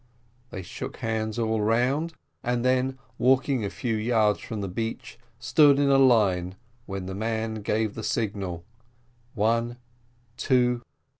[0.49, 5.77] They shook hands all round, and then walking a few yards from the beach, stood
[5.77, 6.55] in a line
[6.87, 8.65] while the man gave the signal
[9.35, 9.77] one
[10.37, 10.81] two.